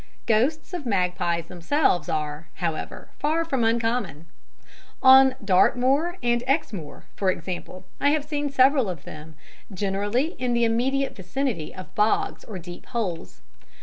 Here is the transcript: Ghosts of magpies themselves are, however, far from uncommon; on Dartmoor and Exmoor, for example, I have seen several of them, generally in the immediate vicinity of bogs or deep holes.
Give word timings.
Ghosts 0.25 0.73
of 0.73 0.83
magpies 0.87 1.45
themselves 1.45 2.09
are, 2.09 2.47
however, 2.55 3.09
far 3.19 3.45
from 3.45 3.63
uncommon; 3.63 4.25
on 5.03 5.35
Dartmoor 5.45 6.17
and 6.23 6.43
Exmoor, 6.47 7.05
for 7.15 7.29
example, 7.29 7.85
I 7.99 8.09
have 8.09 8.25
seen 8.25 8.49
several 8.49 8.89
of 8.89 9.03
them, 9.03 9.35
generally 9.71 10.29
in 10.39 10.55
the 10.55 10.63
immediate 10.65 11.15
vicinity 11.15 11.71
of 11.75 11.93
bogs 11.93 12.43
or 12.45 12.57
deep 12.57 12.87
holes. 12.87 13.41